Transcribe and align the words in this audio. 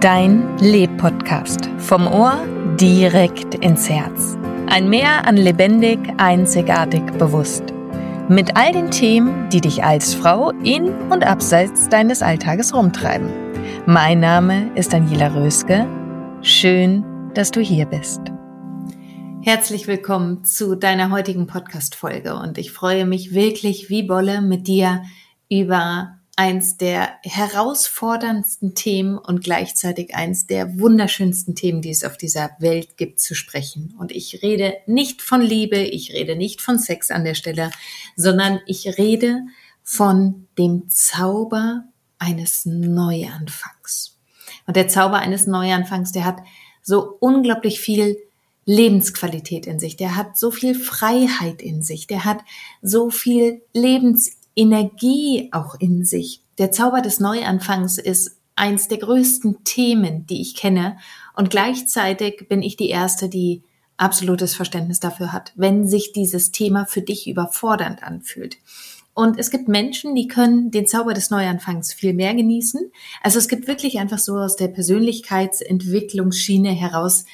Dein 0.00 0.56
Leb-Podcast. 0.58 1.68
Vom 1.78 2.06
Ohr 2.06 2.46
direkt 2.76 3.56
ins 3.56 3.90
Herz. 3.90 4.38
Ein 4.68 4.88
Meer 4.88 5.26
an 5.26 5.36
lebendig, 5.36 5.98
einzigartig, 6.18 7.02
bewusst. 7.18 7.64
Mit 8.28 8.56
all 8.56 8.70
den 8.70 8.92
Themen, 8.92 9.48
die 9.48 9.60
dich 9.60 9.82
als 9.82 10.14
Frau 10.14 10.50
in 10.62 10.94
und 11.10 11.26
abseits 11.26 11.88
deines 11.88 12.22
Alltages 12.22 12.72
rumtreiben. 12.72 13.28
Mein 13.86 14.20
Name 14.20 14.70
ist 14.76 14.92
Daniela 14.92 15.34
Röske. 15.34 15.88
Schön, 16.42 17.04
dass 17.34 17.50
du 17.50 17.60
hier 17.60 17.86
bist. 17.86 18.20
Herzlich 19.42 19.88
willkommen 19.88 20.44
zu 20.44 20.76
deiner 20.76 21.10
heutigen 21.10 21.48
Podcast-Folge 21.48 22.36
und 22.36 22.56
ich 22.56 22.70
freue 22.70 23.04
mich 23.04 23.34
wirklich 23.34 23.90
wie 23.90 24.04
Bolle 24.04 24.42
mit 24.42 24.68
dir 24.68 25.02
über 25.50 26.17
eins 26.38 26.76
der 26.76 27.18
herausforderndsten 27.24 28.76
Themen 28.76 29.18
und 29.18 29.42
gleichzeitig 29.42 30.14
eins 30.14 30.46
der 30.46 30.78
wunderschönsten 30.78 31.56
Themen, 31.56 31.82
die 31.82 31.90
es 31.90 32.04
auf 32.04 32.16
dieser 32.16 32.50
Welt 32.60 32.96
gibt, 32.96 33.18
zu 33.18 33.34
sprechen. 33.34 33.92
Und 33.98 34.12
ich 34.12 34.40
rede 34.40 34.74
nicht 34.86 35.20
von 35.20 35.42
Liebe, 35.42 35.78
ich 35.78 36.12
rede 36.12 36.36
nicht 36.36 36.60
von 36.60 36.78
Sex 36.78 37.10
an 37.10 37.24
der 37.24 37.34
Stelle, 37.34 37.72
sondern 38.14 38.60
ich 38.66 38.98
rede 38.98 39.40
von 39.82 40.46
dem 40.56 40.88
Zauber 40.88 41.82
eines 42.20 42.64
Neuanfangs. 42.66 44.16
Und 44.64 44.76
der 44.76 44.86
Zauber 44.86 45.18
eines 45.18 45.48
Neuanfangs, 45.48 46.12
der 46.12 46.24
hat 46.24 46.38
so 46.82 47.16
unglaublich 47.18 47.80
viel 47.80 48.16
Lebensqualität 48.64 49.66
in 49.66 49.80
sich, 49.80 49.96
der 49.96 50.14
hat 50.14 50.38
so 50.38 50.52
viel 50.52 50.76
Freiheit 50.76 51.62
in 51.62 51.82
sich, 51.82 52.06
der 52.06 52.24
hat 52.24 52.44
so 52.80 53.10
viel 53.10 53.62
Lebens 53.72 54.37
Energie 54.58 55.48
auch 55.52 55.76
in 55.78 56.04
sich. 56.04 56.42
Der 56.58 56.72
Zauber 56.72 57.00
des 57.00 57.20
Neuanfangs 57.20 57.98
ist 57.98 58.36
eins 58.56 58.88
der 58.88 58.98
größten 58.98 59.62
Themen, 59.62 60.26
die 60.26 60.40
ich 60.40 60.56
kenne. 60.56 60.96
Und 61.36 61.50
gleichzeitig 61.50 62.48
bin 62.48 62.62
ich 62.62 62.76
die 62.76 62.88
Erste, 62.88 63.28
die 63.28 63.62
absolutes 63.96 64.56
Verständnis 64.56 64.98
dafür 64.98 65.32
hat, 65.32 65.52
wenn 65.54 65.88
sich 65.88 66.12
dieses 66.12 66.50
Thema 66.50 66.86
für 66.86 67.02
dich 67.02 67.28
überfordernd 67.28 68.02
anfühlt. 68.02 68.56
Und 69.14 69.38
es 69.38 69.52
gibt 69.52 69.68
Menschen, 69.68 70.16
die 70.16 70.26
können 70.26 70.72
den 70.72 70.88
Zauber 70.88 71.14
des 71.14 71.30
Neuanfangs 71.30 71.92
viel 71.92 72.12
mehr 72.12 72.34
genießen. 72.34 72.90
Also 73.22 73.38
es 73.38 73.46
gibt 73.46 73.68
wirklich 73.68 74.00
einfach 74.00 74.18
so 74.18 74.36
aus 74.36 74.56
der 74.56 74.68
Persönlichkeitsentwicklungsschiene 74.68 76.70
heraus 76.70 77.26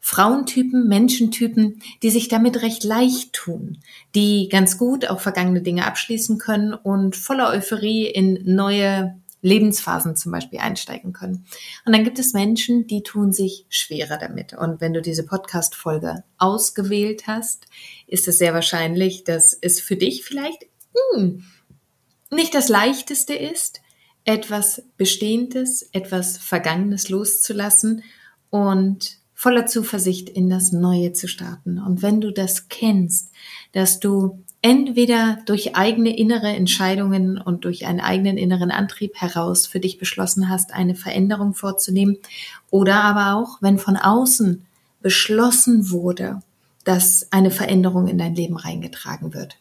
Frauentypen, 0.00 0.88
Menschentypen, 0.88 1.82
die 2.02 2.10
sich 2.10 2.28
damit 2.28 2.62
recht 2.62 2.84
leicht 2.84 3.34
tun, 3.34 3.78
die 4.14 4.48
ganz 4.50 4.78
gut 4.78 5.08
auch 5.08 5.20
vergangene 5.20 5.60
Dinge 5.60 5.86
abschließen 5.86 6.38
können 6.38 6.72
und 6.72 7.16
voller 7.16 7.50
Euphorie 7.50 8.06
in 8.06 8.40
neue 8.44 9.14
Lebensphasen 9.42 10.16
zum 10.16 10.32
Beispiel 10.32 10.58
einsteigen 10.58 11.12
können. 11.12 11.46
Und 11.84 11.94
dann 11.94 12.04
gibt 12.04 12.18
es 12.18 12.32
Menschen, 12.32 12.86
die 12.86 13.02
tun 13.02 13.32
sich 13.32 13.66
schwerer 13.68 14.18
damit. 14.18 14.52
Und 14.54 14.80
wenn 14.80 14.92
du 14.92 15.00
diese 15.00 15.24
Podcast-Folge 15.24 16.24
ausgewählt 16.38 17.26
hast, 17.26 17.66
ist 18.06 18.28
es 18.28 18.38
sehr 18.38 18.54
wahrscheinlich, 18.54 19.24
dass 19.24 19.56
es 19.58 19.80
für 19.80 19.96
dich 19.96 20.24
vielleicht 20.24 20.66
hm, 21.14 21.44
nicht 22.30 22.54
das 22.54 22.68
Leichteste 22.68 23.34
ist, 23.34 23.80
etwas 24.24 24.82
Bestehendes, 24.96 25.88
etwas 25.92 26.36
Vergangenes 26.36 27.08
loszulassen 27.08 28.02
und 28.50 29.19
voller 29.40 29.64
Zuversicht 29.64 30.28
in 30.28 30.50
das 30.50 30.70
Neue 30.70 31.14
zu 31.14 31.26
starten. 31.26 31.78
Und 31.78 32.02
wenn 32.02 32.20
du 32.20 32.30
das 32.30 32.68
kennst, 32.68 33.32
dass 33.72 33.98
du 33.98 34.44
entweder 34.60 35.38
durch 35.46 35.76
eigene 35.76 36.14
innere 36.14 36.48
Entscheidungen 36.48 37.40
und 37.40 37.64
durch 37.64 37.86
einen 37.86 38.00
eigenen 38.00 38.36
inneren 38.36 38.70
Antrieb 38.70 39.14
heraus 39.14 39.66
für 39.66 39.80
dich 39.80 39.96
beschlossen 39.96 40.50
hast, 40.50 40.74
eine 40.74 40.94
Veränderung 40.94 41.54
vorzunehmen, 41.54 42.18
oder 42.68 43.02
aber 43.02 43.34
auch, 43.34 43.62
wenn 43.62 43.78
von 43.78 43.96
außen 43.96 44.66
beschlossen 45.00 45.90
wurde, 45.90 46.42
dass 46.84 47.32
eine 47.32 47.50
Veränderung 47.50 48.08
in 48.08 48.18
dein 48.18 48.34
Leben 48.34 48.58
reingetragen 48.58 49.32
wird. 49.32 49.56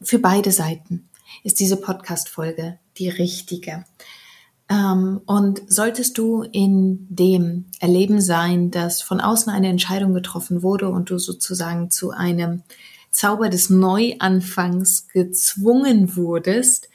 Für 0.00 0.20
beide 0.20 0.52
Seiten 0.52 1.06
ist 1.44 1.60
diese 1.60 1.76
Podcast-Folge 1.76 2.78
die 2.96 3.10
richtige. 3.10 3.84
Ähm, 4.70 5.20
und 5.26 5.62
solltest 5.66 6.16
du 6.16 6.42
in 6.42 7.06
dem 7.10 7.66
Erleben 7.80 8.20
sein, 8.20 8.70
dass 8.70 9.02
von 9.02 9.20
außen 9.20 9.52
eine 9.52 9.68
Entscheidung 9.68 10.14
getroffen 10.14 10.62
wurde 10.62 10.88
und 10.88 11.10
du 11.10 11.18
sozusagen 11.18 11.90
zu 11.90 12.12
einem 12.12 12.62
Zauber 13.10 13.48
des 13.48 13.68
Neuanfangs 13.68 15.08
gezwungen 15.08 16.16
wurdest, 16.16 16.88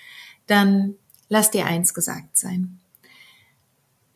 dann 0.47 0.95
lass 1.27 1.51
dir 1.51 1.65
eins 1.65 1.93
gesagt 1.93 2.37
sein. 2.37 2.79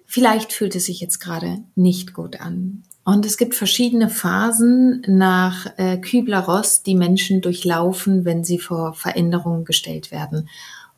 Vielleicht 0.06 0.53
fühlt 0.53 0.76
es 0.76 0.86
sich 0.86 1.02
jetzt 1.02 1.20
gerade 1.20 1.59
nicht 1.76 2.14
gut 2.14 2.40
an. 2.40 2.84
Und 3.03 3.26
es 3.26 3.38
gibt 3.38 3.56
verschiedene 3.56 4.09
Phasen 4.09 5.03
nach 5.08 5.68
äh, 5.78 5.97
Kübler-Ross, 5.97 6.84
die 6.84 6.96
Menschen 6.96 7.41
durchlaufen, 7.41 8.24
wenn 8.24 8.44
sie 8.44 8.59
vor 8.59 8.94
Veränderungen 8.94 9.66
gestellt 9.66 10.12
werden. 10.12 10.47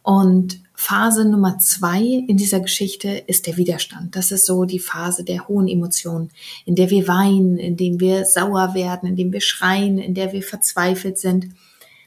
Und 0.03 0.61
Phase 0.83 1.25
Nummer 1.25 1.59
zwei 1.59 2.01
in 2.01 2.37
dieser 2.37 2.59
Geschichte 2.59 3.23
ist 3.27 3.45
der 3.45 3.55
Widerstand. 3.55 4.15
Das 4.15 4.31
ist 4.31 4.47
so 4.47 4.65
die 4.65 4.79
Phase 4.79 5.23
der 5.23 5.47
hohen 5.47 5.67
Emotionen, 5.67 6.31
in 6.65 6.75
der 6.75 6.89
wir 6.89 7.07
weinen, 7.07 7.59
in 7.59 7.77
dem 7.77 7.99
wir 7.99 8.25
sauer 8.25 8.73
werden, 8.73 9.07
in 9.07 9.15
dem 9.15 9.31
wir 9.31 9.41
schreien, 9.41 9.99
in 9.99 10.15
der 10.15 10.33
wir 10.33 10.41
verzweifelt 10.41 11.19
sind. 11.19 11.49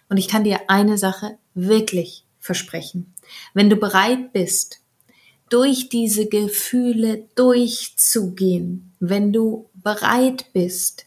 Und 0.09 0.17
ich 0.17 0.27
kann 0.27 0.43
dir 0.43 0.59
eine 0.67 0.99
Sache 0.99 1.39
wirklich 1.55 2.25
versprechen. 2.41 3.15
Wenn 3.55 3.71
du 3.71 3.77
bereit 3.77 4.33
bist, 4.33 4.81
durch 5.49 5.89
diese 5.89 6.27
Gefühle 6.27 7.29
durchzugehen, 7.37 8.93
wenn 8.99 9.33
du 9.33 9.71
bereit 9.75 10.47
bist, 10.53 11.07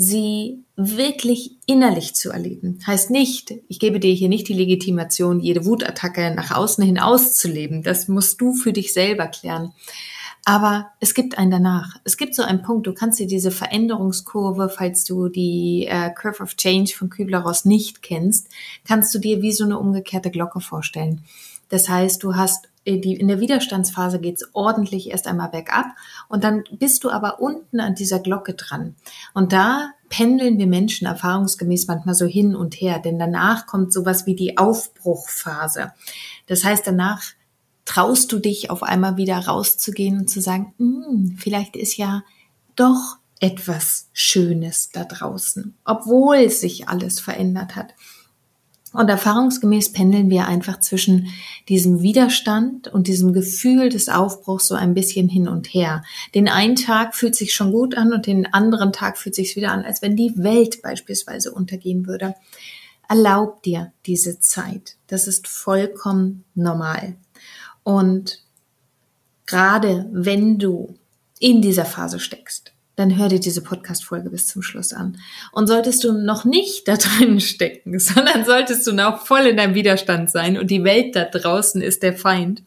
sie 0.00 0.62
wirklich 0.76 1.56
innerlich 1.66 2.14
zu 2.14 2.30
erleben. 2.30 2.78
Heißt 2.86 3.10
nicht, 3.10 3.54
ich 3.66 3.80
gebe 3.80 3.98
dir 3.98 4.12
hier 4.12 4.28
nicht 4.28 4.46
die 4.46 4.54
Legitimation, 4.54 5.40
jede 5.40 5.66
Wutattacke 5.66 6.32
nach 6.32 6.52
außen 6.52 6.84
hin 6.84 7.00
auszuleben. 7.00 7.82
Das 7.82 8.06
musst 8.06 8.40
du 8.40 8.52
für 8.52 8.72
dich 8.72 8.92
selber 8.92 9.26
klären. 9.26 9.72
Aber 10.44 10.92
es 11.00 11.14
gibt 11.14 11.36
einen 11.36 11.50
danach. 11.50 11.96
Es 12.04 12.16
gibt 12.16 12.36
so 12.36 12.44
einen 12.44 12.62
Punkt, 12.62 12.86
du 12.86 12.94
kannst 12.94 13.18
dir 13.18 13.26
diese 13.26 13.50
Veränderungskurve, 13.50 14.68
falls 14.68 15.02
du 15.02 15.28
die 15.28 15.88
äh, 15.90 16.10
Curve 16.14 16.44
of 16.44 16.54
Change 16.54 16.94
von 16.94 17.10
Kübler-Ross 17.10 17.64
nicht 17.64 18.00
kennst, 18.00 18.48
kannst 18.86 19.12
du 19.16 19.18
dir 19.18 19.42
wie 19.42 19.52
so 19.52 19.64
eine 19.64 19.80
umgekehrte 19.80 20.30
Glocke 20.30 20.60
vorstellen. 20.60 21.24
Das 21.70 21.88
heißt, 21.88 22.22
du 22.22 22.36
hast 22.36 22.68
die, 22.96 23.14
in 23.14 23.28
der 23.28 23.40
Widerstandsphase 23.40 24.18
geht's 24.18 24.44
ordentlich 24.54 25.10
erst 25.10 25.26
einmal 25.26 25.50
bergab 25.50 25.86
und 26.28 26.44
dann 26.44 26.64
bist 26.72 27.04
du 27.04 27.10
aber 27.10 27.40
unten 27.40 27.80
an 27.80 27.94
dieser 27.94 28.18
Glocke 28.18 28.54
dran. 28.54 28.96
Und 29.34 29.52
da 29.52 29.90
pendeln 30.08 30.58
wir 30.58 30.66
Menschen 30.66 31.06
erfahrungsgemäß 31.06 31.86
manchmal 31.86 32.14
so 32.14 32.24
hin 32.24 32.56
und 32.56 32.74
her, 32.74 32.98
denn 32.98 33.18
danach 33.18 33.66
kommt 33.66 33.92
sowas 33.92 34.26
wie 34.26 34.34
die 34.34 34.56
Aufbruchphase. 34.56 35.92
Das 36.46 36.64
heißt, 36.64 36.86
danach 36.86 37.22
traust 37.84 38.32
du 38.32 38.38
dich 38.38 38.70
auf 38.70 38.82
einmal 38.82 39.16
wieder 39.16 39.38
rauszugehen 39.38 40.18
und 40.18 40.30
zu 40.30 40.40
sagen, 40.40 40.74
hm, 40.78 41.36
vielleicht 41.38 41.76
ist 41.76 41.96
ja 41.96 42.22
doch 42.76 43.16
etwas 43.40 44.08
Schönes 44.12 44.90
da 44.92 45.04
draußen, 45.04 45.76
obwohl 45.84 46.50
sich 46.50 46.88
alles 46.88 47.20
verändert 47.20 47.76
hat. 47.76 47.94
Und 48.92 49.10
erfahrungsgemäß 49.10 49.92
pendeln 49.92 50.30
wir 50.30 50.46
einfach 50.46 50.80
zwischen 50.80 51.28
diesem 51.68 52.00
Widerstand 52.00 52.88
und 52.88 53.06
diesem 53.06 53.34
Gefühl 53.34 53.90
des 53.90 54.08
Aufbruchs 54.08 54.66
so 54.66 54.74
ein 54.74 54.94
bisschen 54.94 55.28
hin 55.28 55.46
und 55.46 55.66
her. 55.66 56.02
Den 56.34 56.48
einen 56.48 56.74
Tag 56.74 57.14
fühlt 57.14 57.36
sich 57.36 57.52
schon 57.52 57.70
gut 57.70 57.96
an 57.96 58.12
und 58.14 58.26
den 58.26 58.52
anderen 58.52 58.92
Tag 58.92 59.18
fühlt 59.18 59.34
sich 59.34 59.56
wieder 59.56 59.72
an, 59.72 59.84
als 59.84 60.00
wenn 60.00 60.16
die 60.16 60.32
Welt 60.36 60.80
beispielsweise 60.80 61.52
untergehen 61.52 62.06
würde. 62.06 62.34
Erlaub 63.08 63.62
dir 63.62 63.92
diese 64.06 64.40
Zeit. 64.40 64.96
Das 65.06 65.26
ist 65.26 65.48
vollkommen 65.48 66.44
normal. 66.54 67.16
Und 67.82 68.42
gerade 69.44 70.08
wenn 70.12 70.58
du 70.58 70.94
in 71.38 71.60
dieser 71.60 71.84
Phase 71.84 72.20
steckst, 72.20 72.72
dann 72.98 73.16
hör 73.16 73.28
dir 73.28 73.38
diese 73.38 73.62
Podcast-Folge 73.62 74.28
bis 74.28 74.48
zum 74.48 74.60
Schluss 74.60 74.92
an. 74.92 75.18
Und 75.52 75.68
solltest 75.68 76.02
du 76.02 76.12
noch 76.12 76.44
nicht 76.44 76.88
da 76.88 76.96
drin 76.96 77.40
stecken, 77.40 78.00
sondern 78.00 78.44
solltest 78.44 78.86
du 78.86 78.92
noch 78.92 79.24
voll 79.24 79.46
in 79.46 79.56
deinem 79.56 79.74
Widerstand 79.74 80.30
sein 80.30 80.58
und 80.58 80.68
die 80.68 80.82
Welt 80.82 81.14
da 81.14 81.24
draußen 81.24 81.80
ist 81.80 82.02
der 82.02 82.16
Feind, 82.16 82.62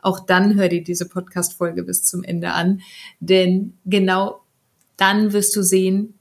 auch 0.00 0.20
dann 0.20 0.54
hör 0.54 0.68
dir 0.68 0.82
diese 0.82 1.06
Podcast-Folge 1.06 1.82
bis 1.82 2.04
zum 2.04 2.24
Ende 2.24 2.52
an. 2.52 2.80
Denn 3.20 3.74
genau 3.84 4.40
dann 4.96 5.34
wirst 5.34 5.54
du 5.56 5.62
sehen, 5.62 6.14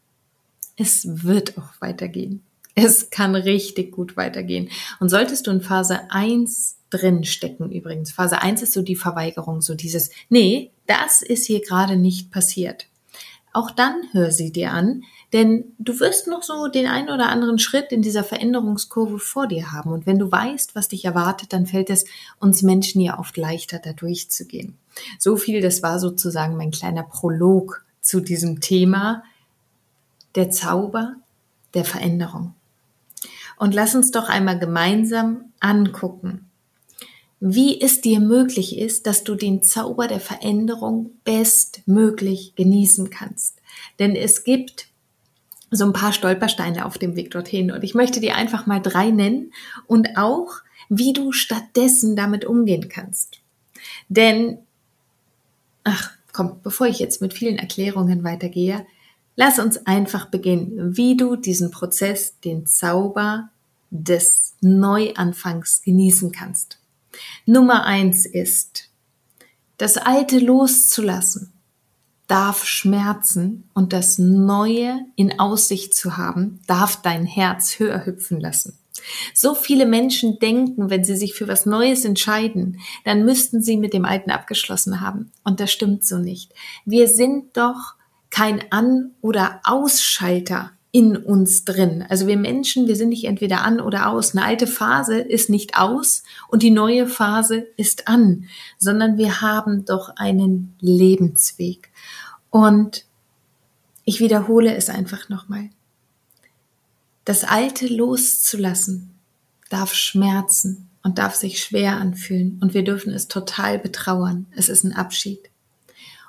es 0.75 1.24
wird 1.24 1.57
auch 1.57 1.80
weitergehen. 1.80 2.44
Es 2.74 3.10
kann 3.10 3.36
richtig 3.36 3.94
gut 3.94 4.18
weitergehen. 4.18 4.69
Und 5.00 5.07
solltest 5.07 5.48
du 5.48 5.52
in 5.52 5.62
Phase 5.62 6.12
1 6.12 6.75
drin 6.90 7.24
stecken 7.24 7.72
übrigens, 7.72 8.12
Phase 8.12 8.42
1 8.42 8.63
ist 8.63 8.74
so 8.74 8.81
die 8.81 8.98
Verweigerung, 8.98 9.62
so 9.62 9.75
dieses, 9.75 10.10
nee, 10.28 10.72
das 10.88 11.22
ist 11.22 11.46
hier 11.46 11.62
gerade 11.62 11.96
nicht 11.96 12.31
passiert 12.31 12.88
auch 13.56 13.72
dann 13.72 13.96
hör 14.12 14.31
sie 14.31 14.52
dir 14.52 14.72
an, 14.72 15.04
denn 15.31 15.74
du 15.80 16.00
wirst 16.00 16.28
noch 16.28 16.44
so 16.44 16.68
den 16.68 16.88
einen 16.88 17.10
oder 17.10 17.30
anderen 17.30 17.57
Schritt 17.57 17.92
in 17.92 18.02
dieser 18.02 18.24
Veränderungskurve 18.24 19.18
vor 19.18 19.48
dir 19.48 19.72
haben. 19.72 19.92
Und 19.92 20.06
wenn 20.06 20.19
du 20.19 20.31
weißt, 20.31 20.75
was 20.75 20.90
dich 20.90 21.06
erwartet, 21.06 21.54
dann 21.54 21.66
fällt 21.66 21.90
es 21.90 22.06
uns 22.40 22.62
Menschen 22.63 23.02
ja 23.02 23.18
oft 23.18 23.38
leichter, 23.38 23.80
da 23.80 23.94
durchzugehen. 23.94 24.78
So 25.19 25.38
viel, 25.38 25.62
das 25.62 25.84
war 25.84 26.00
sozusagen 26.00 26.57
mein 26.57 26.72
kleiner 26.72 27.04
Prolog 27.04 27.86
zu 28.02 28.19
diesem 28.19 28.60
Thema, 28.60 29.24
der 30.36 30.52
Zauber 30.52 31.16
der 31.74 31.86
Veränderung. 31.86 32.54
Und 33.57 33.74
lass 33.74 33.96
uns 33.96 34.12
doch 34.12 34.28
einmal 34.28 34.60
gemeinsam 34.60 35.54
angucken, 35.60 36.50
wie 37.40 37.80
es 37.82 38.02
dir 38.02 38.20
möglich 38.20 38.78
ist, 38.78 39.08
dass 39.08 39.24
du 39.24 39.36
den 39.36 39.62
Zauber 39.62 40.08
der 40.08 40.20
Veränderung 40.20 41.12
bestmöglich 41.24 42.56
genießen 42.56 43.10
kannst. 43.10 43.62
Denn 44.00 44.16
es 44.16 44.44
gibt 44.44 44.88
so 45.72 45.86
ein 45.86 45.94
paar 45.94 46.14
Stolpersteine 46.14 46.86
auf 46.86 46.98
dem 46.98 47.16
Weg 47.16 47.32
dorthin 47.32 47.72
und 47.72 47.84
ich 47.84 47.96
möchte 47.96 48.20
dir 48.20 48.36
einfach 48.36 48.66
mal 48.66 48.80
drei 48.80 49.10
nennen 49.10 49.52
und 49.88 50.18
auch, 50.18 50.54
wie 50.90 51.14
du 51.14 51.32
stattdessen 51.32 52.16
damit 52.16 52.46
umgehen 52.46 52.90
kannst. 52.90 53.42
Denn, 54.08 54.60
ach 55.84 56.12
komm, 56.31 56.60
bevor 56.64 56.88
ich 56.88 57.00
jetzt 57.00 57.22
mit 57.22 57.34
vielen 57.34 57.58
Erklärungen 57.58 58.24
weitergehe, 58.24 58.86
lass 59.36 59.60
uns 59.60 59.86
einfach 59.86 60.28
beginnen, 60.28 60.96
wie 60.96 61.18
du 61.18 61.36
diesen 61.36 61.72
Prozess, 61.72 62.40
den 62.40 62.66
Zauber 62.66 63.50
des 63.90 64.56
Neuanfangs 64.62 65.81
genießen 65.81 66.31
kannst. 66.31 66.80
Nummer 67.46 67.86
eins 67.86 68.26
ist, 68.26 68.90
das 69.78 69.98
Alte 69.98 70.40
loszulassen 70.40 71.52
darf 72.28 72.66
schmerzen 72.66 73.70
und 73.74 73.94
das 73.94 74.18
Neue 74.18 75.06
in 75.16 75.40
Aussicht 75.40 75.94
zu 75.94 76.18
haben, 76.18 76.60
darf 76.68 77.02
dein 77.02 77.26
Herz 77.26 77.78
höher 77.80 78.06
hüpfen 78.06 78.40
lassen. 78.40 78.80
So 79.34 79.54
viele 79.54 79.86
Menschen 79.86 80.40
denken, 80.40 80.90
wenn 80.90 81.04
sie 81.04 81.16
sich 81.16 81.36
für 81.36 81.48
was 81.48 81.66
Neues 81.66 82.06
entscheiden, 82.06 82.80
dann 83.04 83.26
müssten 83.26 83.62
sie 83.62 83.78
mit 83.78 83.94
dem 83.94 84.06
Alten 84.06 84.32
abgeschlossen 84.32 85.02
haben. 85.02 85.32
Und 85.44 85.60
das 85.60 85.72
stimmt 85.72 86.06
so 86.06 86.18
nicht. 86.18 86.54
Wir 86.86 87.08
sind 87.08 87.56
doch 87.56 87.96
kein 88.32 88.72
An- 88.72 89.12
oder 89.22 89.62
Ausschalter 89.64 90.72
in 90.95 91.18
uns 91.18 91.65
drin. 91.65 92.06
Also 92.07 92.25
wir 92.25 92.38
Menschen, 92.38 92.88
wir 92.88 92.95
sind 92.95 93.09
nicht 93.09 93.25
entweder 93.25 93.65
an 93.65 93.81
oder 93.81 94.07
aus. 94.07 94.33
Eine 94.33 94.45
alte 94.45 94.65
Phase 94.65 95.18
ist 95.18 95.50
nicht 95.50 95.77
aus 95.77 96.24
und 96.47 96.63
die 96.63 96.71
neue 96.71 97.06
Phase 97.06 97.68
ist 97.75 98.07
an, 98.07 98.45
sondern 98.77 99.18
wir 99.18 99.42
haben 99.42 99.83
doch 99.83 100.15
einen 100.15 100.74
Lebensweg. 100.80 101.92
Und 102.50 103.03
ich 104.06 104.21
wiederhole 104.21 104.74
es 104.74 104.88
einfach 104.88 105.27
nochmal. 105.27 105.69
Das 107.25 107.44
Alte 107.44 107.88
loszulassen 107.88 109.15
darf 109.69 109.94
schmerzen 109.94 110.88
und 111.03 111.18
darf 111.18 111.36
sich 111.36 111.62
schwer 111.62 111.97
anfühlen 111.97 112.57
und 112.62 112.74
wir 112.74 112.86
dürfen 112.86 113.12
es 113.12 113.27
total 113.27 113.80
betrauern. 113.80 114.45
Es 114.56 114.69
ist 114.69 114.86
ein 114.86 114.94
Abschied. 114.94 115.50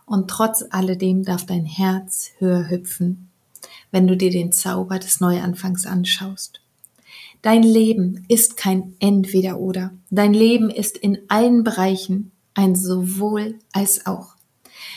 Und 0.06 0.28
trotz 0.28 0.64
alledem 0.70 1.22
darf 1.22 1.46
dein 1.46 1.66
Herz 1.66 2.32
höher 2.40 2.68
hüpfen 2.68 3.25
wenn 3.96 4.06
du 4.06 4.14
dir 4.14 4.28
den 4.28 4.52
Zauber 4.52 4.98
des 4.98 5.20
Neuanfangs 5.20 5.86
anschaust. 5.86 6.60
Dein 7.40 7.62
Leben 7.62 8.26
ist 8.28 8.58
kein 8.58 8.94
Entweder-Oder. 9.00 9.90
Dein 10.10 10.34
Leben 10.34 10.68
ist 10.68 10.98
in 10.98 11.18
allen 11.28 11.64
Bereichen 11.64 12.30
ein 12.52 12.76
sowohl 12.76 13.54
als 13.72 14.04
auch. 14.04 14.34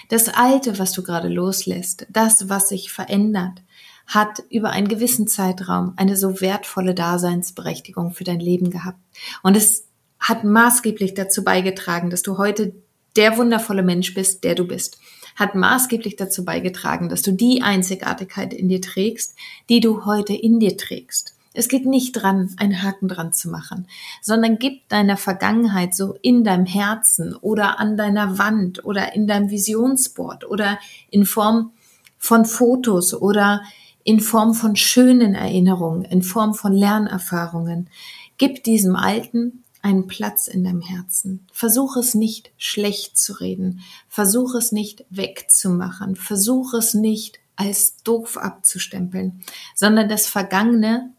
Das 0.09 0.27
Alte, 0.27 0.79
was 0.79 0.91
du 0.91 1.01
gerade 1.01 1.29
loslässt, 1.29 2.07
das, 2.09 2.49
was 2.49 2.67
sich 2.67 2.91
verändert, 2.91 3.61
hat 4.05 4.43
über 4.49 4.71
einen 4.71 4.89
gewissen 4.89 5.29
Zeitraum 5.29 5.93
eine 5.95 6.17
so 6.17 6.41
wertvolle 6.41 6.93
Daseinsberechtigung 6.93 8.11
für 8.11 8.25
dein 8.25 8.41
Leben 8.41 8.69
gehabt. 8.69 8.99
Und 9.43 9.55
es 9.55 9.85
hat 10.19 10.43
maßgeblich 10.43 11.13
dazu 11.13 11.45
beigetragen, 11.45 12.09
dass 12.09 12.21
du 12.21 12.37
heute 12.37 12.73
der 13.15 13.37
wundervolle 13.37 13.81
Mensch 13.81 14.13
bist, 14.13 14.43
der 14.43 14.55
du 14.55 14.67
bist 14.67 14.97
hat 15.39 15.55
maßgeblich 15.55 16.17
dazu 16.17 16.43
beigetragen, 16.43 17.07
dass 17.07 17.21
du 17.21 17.31
die 17.31 17.61
Einzigartigkeit 17.61 18.53
in 18.53 18.67
dir 18.67 18.81
trägst, 18.81 19.35
die 19.69 19.79
du 19.79 20.05
heute 20.05 20.33
in 20.33 20.59
dir 20.59 20.75
trägst. 20.75 21.33
Es 21.53 21.67
geht 21.67 21.85
nicht 21.85 22.11
dran, 22.11 22.53
einen 22.57 22.83
Haken 22.83 23.07
dran 23.07 23.33
zu 23.33 23.49
machen, 23.49 23.87
sondern 24.21 24.59
gib 24.59 24.87
deiner 24.89 25.17
Vergangenheit 25.17 25.95
so 25.95 26.15
in 26.21 26.43
deinem 26.43 26.65
Herzen 26.65 27.35
oder 27.35 27.79
an 27.79 27.97
deiner 27.97 28.37
Wand 28.37 28.85
oder 28.85 29.15
in 29.15 29.27
deinem 29.27 29.49
Visionsboard 29.49 30.47
oder 30.49 30.77
in 31.09 31.25
Form 31.25 31.71
von 32.17 32.45
Fotos 32.45 33.13
oder 33.13 33.63
in 34.03 34.19
Form 34.19 34.53
von 34.53 34.75
schönen 34.75 35.35
Erinnerungen, 35.35 36.03
in 36.03 36.21
Form 36.21 36.53
von 36.53 36.73
Lernerfahrungen. 36.73 37.89
Gib 38.37 38.63
diesem 38.63 38.95
Alten 38.95 39.63
einen 39.81 40.07
Platz 40.07 40.47
in 40.47 40.63
deinem 40.63 40.81
Herzen. 40.81 41.47
Versuch 41.53 41.95
es 41.95 42.15
nicht 42.15 42.51
schlecht 42.57 43.17
zu 43.17 43.33
reden. 43.33 43.81
Versuch 44.07 44.55
es 44.55 44.71
nicht 44.71 45.05
wegzumachen. 45.09 46.15
Versuch 46.15 46.73
es 46.73 46.93
nicht 46.93 47.39
als 47.55 47.97
doof 48.03 48.37
abzustempeln, 48.37 49.41
sondern 49.75 50.07
das 50.07 50.27
Vergangene 50.27 51.11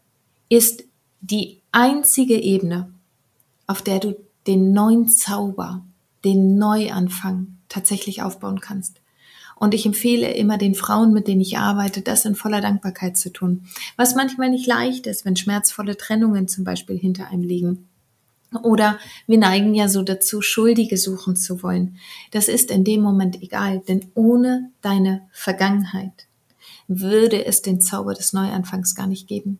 ist 0.49 0.83
die 1.21 1.61
einzige 1.71 2.41
Ebene, 2.41 2.91
auf 3.67 3.81
der 3.83 3.99
du 3.99 4.17
den 4.47 4.73
neuen 4.73 5.07
Zauber, 5.07 5.83
den 6.25 6.57
Neuanfang 6.57 7.57
tatsächlich 7.69 8.23
aufbauen 8.23 8.59
kannst. 8.59 9.01
Und 9.55 9.75
ich 9.75 9.85
empfehle 9.85 10.33
immer 10.33 10.57
den 10.57 10.73
Frauen, 10.73 11.13
mit 11.13 11.27
denen 11.27 11.41
ich 11.41 11.59
arbeite, 11.59 12.01
das 12.01 12.25
in 12.25 12.33
voller 12.33 12.61
Dankbarkeit 12.61 13.15
zu 13.17 13.31
tun. 13.31 13.67
Was 13.95 14.15
manchmal 14.15 14.49
nicht 14.49 14.65
leicht 14.65 15.05
ist, 15.05 15.23
wenn 15.23 15.35
schmerzvolle 15.35 15.95
Trennungen 15.95 16.47
zum 16.47 16.63
Beispiel 16.63 16.97
hinter 16.97 17.27
einem 17.27 17.43
liegen 17.43 17.87
oder 18.63 18.99
wir 19.27 19.37
neigen 19.37 19.73
ja 19.73 19.87
so 19.87 20.03
dazu, 20.03 20.41
Schuldige 20.41 20.97
suchen 20.97 21.35
zu 21.35 21.63
wollen. 21.63 21.97
Das 22.31 22.47
ist 22.47 22.69
in 22.69 22.83
dem 22.83 23.01
Moment 23.01 23.41
egal, 23.41 23.81
denn 23.87 24.11
ohne 24.13 24.71
deine 24.81 25.27
Vergangenheit 25.31 26.27
würde 26.87 27.45
es 27.45 27.61
den 27.61 27.79
Zauber 27.81 28.13
des 28.13 28.33
Neuanfangs 28.33 28.95
gar 28.95 29.07
nicht 29.07 29.27
geben. 29.27 29.59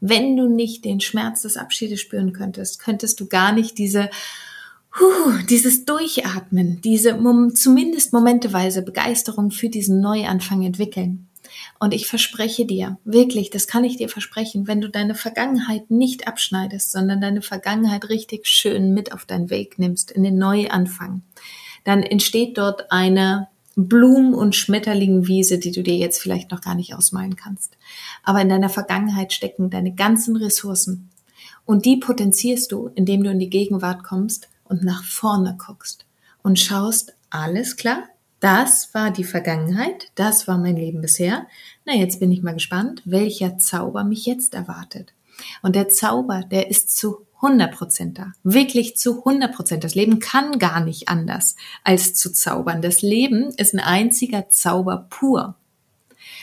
Wenn 0.00 0.36
du 0.36 0.48
nicht 0.48 0.84
den 0.84 1.00
Schmerz 1.00 1.42
des 1.42 1.56
Abschiedes 1.56 2.00
spüren 2.00 2.32
könntest, 2.32 2.80
könntest 2.80 3.20
du 3.20 3.26
gar 3.26 3.52
nicht 3.52 3.78
diese, 3.78 4.10
huh, 4.98 5.32
dieses 5.48 5.84
Durchatmen, 5.84 6.80
diese 6.80 7.18
zumindest 7.54 8.12
momenteweise 8.12 8.82
Begeisterung 8.82 9.50
für 9.50 9.68
diesen 9.68 10.00
Neuanfang 10.00 10.62
entwickeln. 10.62 11.28
Und 11.80 11.94
ich 11.94 12.06
verspreche 12.06 12.66
dir, 12.66 12.98
wirklich, 13.04 13.48
das 13.48 13.66
kann 13.66 13.84
ich 13.84 13.96
dir 13.96 14.10
versprechen, 14.10 14.66
wenn 14.66 14.82
du 14.82 14.90
deine 14.90 15.14
Vergangenheit 15.14 15.90
nicht 15.90 16.28
abschneidest, 16.28 16.92
sondern 16.92 17.22
deine 17.22 17.40
Vergangenheit 17.40 18.10
richtig 18.10 18.46
schön 18.46 18.92
mit 18.92 19.14
auf 19.14 19.24
deinen 19.24 19.48
Weg 19.48 19.78
nimmst, 19.78 20.10
in 20.10 20.22
den 20.22 20.36
Neuanfang, 20.36 21.22
dann 21.84 22.02
entsteht 22.02 22.58
dort 22.58 22.92
eine 22.92 23.48
Blumen- 23.76 24.34
und 24.34 24.54
Schmetterlingwiese, 24.54 25.58
die 25.58 25.72
du 25.72 25.82
dir 25.82 25.96
jetzt 25.96 26.20
vielleicht 26.20 26.50
noch 26.50 26.60
gar 26.60 26.74
nicht 26.74 26.94
ausmalen 26.94 27.36
kannst. 27.36 27.78
Aber 28.22 28.42
in 28.42 28.50
deiner 28.50 28.68
Vergangenheit 28.68 29.32
stecken 29.32 29.70
deine 29.70 29.94
ganzen 29.94 30.36
Ressourcen. 30.36 31.08
Und 31.64 31.86
die 31.86 31.96
potenzierst 31.96 32.72
du, 32.72 32.90
indem 32.94 33.24
du 33.24 33.30
in 33.30 33.38
die 33.38 33.48
Gegenwart 33.48 34.04
kommst 34.04 34.50
und 34.64 34.84
nach 34.84 35.02
vorne 35.02 35.56
guckst 35.56 36.04
und 36.42 36.60
schaust, 36.60 37.14
alles 37.30 37.76
klar, 37.76 38.02
das 38.40 38.92
war 38.94 39.10
die 39.10 39.24
Vergangenheit, 39.24 40.10
das 40.14 40.48
war 40.48 40.58
mein 40.58 40.76
Leben 40.76 41.00
bisher. 41.00 41.46
Na, 41.84 41.94
jetzt 41.94 42.20
bin 42.20 42.32
ich 42.32 42.42
mal 42.42 42.54
gespannt, 42.54 43.02
welcher 43.04 43.58
Zauber 43.58 44.04
mich 44.04 44.26
jetzt 44.26 44.54
erwartet. 44.54 45.12
Und 45.62 45.76
der 45.76 45.88
Zauber, 45.88 46.42
der 46.50 46.70
ist 46.70 46.96
zu 46.96 47.26
100 47.42 47.74
Prozent 47.74 48.18
da. 48.18 48.32
Wirklich 48.42 48.96
zu 48.96 49.18
100 49.18 49.54
Prozent. 49.54 49.84
Das 49.84 49.94
Leben 49.94 50.18
kann 50.18 50.58
gar 50.58 50.80
nicht 50.80 51.08
anders 51.08 51.56
als 51.84 52.14
zu 52.14 52.32
zaubern. 52.32 52.82
Das 52.82 53.02
Leben 53.02 53.50
ist 53.56 53.74
ein 53.74 53.80
einziger 53.80 54.48
Zauber 54.50 55.06
pur. 55.08 55.56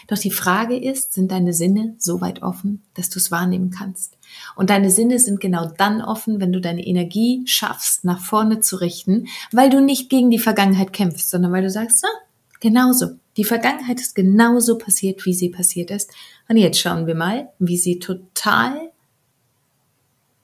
Doch 0.08 0.18
die 0.18 0.32
Frage 0.32 0.78
ist, 0.78 1.14
sind 1.14 1.32
deine 1.32 1.54
Sinne 1.54 1.96
so 1.98 2.22
weit 2.22 2.42
offen, 2.42 2.82
dass 2.94 3.10
du 3.10 3.20
es 3.20 3.30
wahrnehmen 3.30 3.72
kannst? 3.72 4.18
Und 4.56 4.70
deine 4.70 4.90
Sinne 4.90 5.20
sind 5.20 5.42
genau 5.42 5.72
dann 5.78 6.02
offen, 6.02 6.40
wenn 6.40 6.54
du 6.54 6.62
deine 6.62 6.86
Energie 6.86 7.44
schaffst, 7.46 8.06
nach 8.06 8.20
vorne 8.20 8.62
zu 8.62 8.78
richten, 8.78 9.28
weil 9.52 9.70
du 9.70 9.82
nicht 9.82 10.10
gegen 10.10 10.32
die 10.32 10.40
Vergangenheit 10.40 10.94
kämpfst, 10.94 11.30
sondern 11.30 11.52
weil 11.52 11.64
du 11.64 11.70
sagst, 11.70 12.06
ah, 12.06 12.22
genauso. 12.60 13.12
Die 13.36 13.44
Vergangenheit 13.44 14.00
ist 14.00 14.16
genauso 14.16 14.78
passiert, 14.78 15.26
wie 15.26 15.34
sie 15.34 15.50
passiert 15.50 15.92
ist. 15.92 16.12
Und 16.48 16.58
jetzt 16.58 16.80
schauen 16.80 17.06
wir 17.06 17.16
mal, 17.16 17.50
wie 17.60 17.78
sie 17.78 18.00
total 18.00 18.92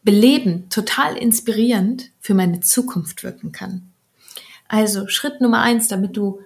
belebend, 0.03 0.72
total 0.72 1.17
inspirierend 1.17 2.12
für 2.20 2.34
meine 2.34 2.60
Zukunft 2.60 3.24
wirken 3.24 3.51
kann. 3.51 3.89
Also 4.67 5.08
Schritt 5.08 5.39
Nummer 5.41 5.62
eins, 5.62 5.88
damit 5.88 6.17
du, 6.17 6.41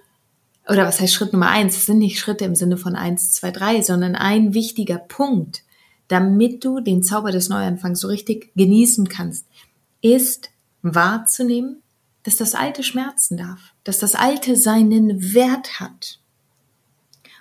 oder 0.68 0.86
was 0.86 1.00
heißt 1.00 1.14
Schritt 1.14 1.32
Nummer 1.32 1.48
eins? 1.48 1.76
Es 1.76 1.86
sind 1.86 1.98
nicht 1.98 2.18
Schritte 2.18 2.44
im 2.44 2.54
Sinne 2.54 2.76
von 2.76 2.94
eins, 2.94 3.32
zwei, 3.32 3.50
drei, 3.50 3.80
sondern 3.80 4.14
ein 4.14 4.54
wichtiger 4.54 4.98
Punkt, 4.98 5.62
damit 6.08 6.64
du 6.64 6.80
den 6.80 7.02
Zauber 7.02 7.32
des 7.32 7.48
Neuanfangs 7.48 8.00
so 8.00 8.08
richtig 8.08 8.52
genießen 8.54 9.08
kannst, 9.08 9.46
ist 10.02 10.50
wahrzunehmen, 10.82 11.82
dass 12.22 12.36
das 12.36 12.54
Alte 12.54 12.82
schmerzen 12.82 13.38
darf, 13.38 13.72
dass 13.84 13.98
das 13.98 14.14
Alte 14.14 14.56
seinen 14.56 15.34
Wert 15.34 15.80
hat 15.80 16.18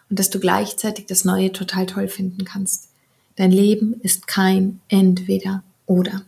und 0.09 0.19
dass 0.19 0.29
du 0.29 0.39
gleichzeitig 0.39 1.05
das 1.05 1.25
Neue 1.25 1.51
total 1.51 1.85
toll 1.85 2.07
finden 2.07 2.45
kannst. 2.45 2.89
Dein 3.35 3.51
Leben 3.51 3.99
ist 4.01 4.27
kein 4.27 4.79
Entweder 4.87 5.63
oder. 5.85 6.23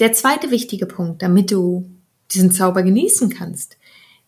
Der 0.00 0.12
zweite 0.12 0.50
wichtige 0.50 0.86
Punkt, 0.86 1.22
damit 1.22 1.50
du 1.50 1.88
diesen 2.32 2.50
Zauber 2.50 2.82
genießen 2.82 3.30
kannst, 3.30 3.76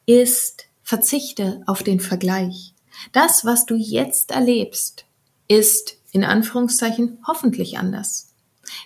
ist 0.06 0.66
verzichte 0.90 1.62
auf 1.66 1.84
den 1.84 2.00
Vergleich. 2.00 2.74
Das, 3.12 3.44
was 3.44 3.64
du 3.64 3.76
jetzt 3.76 4.32
erlebst, 4.32 5.04
ist 5.46 5.98
in 6.10 6.24
Anführungszeichen 6.24 7.18
hoffentlich 7.28 7.78
anders. 7.78 8.34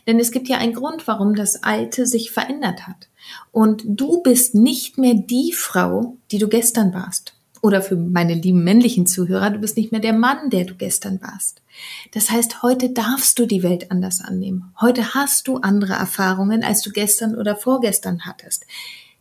Denn 0.06 0.20
es 0.20 0.30
gibt 0.30 0.48
ja 0.48 0.58
einen 0.58 0.74
Grund, 0.74 1.06
warum 1.06 1.34
das 1.34 1.62
Alte 1.62 2.06
sich 2.06 2.30
verändert 2.30 2.86
hat. 2.86 3.08
Und 3.52 3.84
du 3.86 4.22
bist 4.22 4.54
nicht 4.54 4.98
mehr 4.98 5.14
die 5.14 5.54
Frau, 5.54 6.18
die 6.30 6.36
du 6.36 6.46
gestern 6.46 6.92
warst. 6.92 7.32
Oder 7.62 7.80
für 7.80 7.96
meine 7.96 8.34
lieben 8.34 8.62
männlichen 8.62 9.06
Zuhörer, 9.06 9.48
du 9.48 9.58
bist 9.60 9.78
nicht 9.78 9.90
mehr 9.90 10.02
der 10.02 10.12
Mann, 10.12 10.50
der 10.50 10.66
du 10.66 10.74
gestern 10.74 11.22
warst. 11.22 11.62
Das 12.12 12.30
heißt, 12.30 12.62
heute 12.62 12.90
darfst 12.90 13.38
du 13.38 13.46
die 13.46 13.62
Welt 13.62 13.90
anders 13.90 14.20
annehmen. 14.20 14.74
Heute 14.78 15.14
hast 15.14 15.48
du 15.48 15.56
andere 15.56 15.94
Erfahrungen, 15.94 16.64
als 16.64 16.82
du 16.82 16.90
gestern 16.90 17.34
oder 17.34 17.56
vorgestern 17.56 18.26
hattest. 18.26 18.66